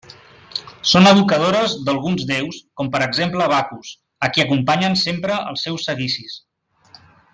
[0.91, 3.91] Són educadores d'alguns déus, com per exemple Bacus,
[4.27, 6.41] a qui acompanyen sempre als seus seguicis.